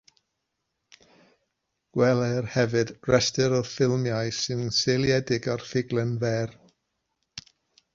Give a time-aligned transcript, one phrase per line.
[1.97, 6.61] Gweler hefyd Rhestr o ffilmiau sy'n seiliedig ar ffuglen fer.